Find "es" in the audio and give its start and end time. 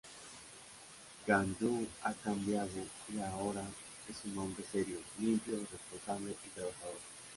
4.09-4.25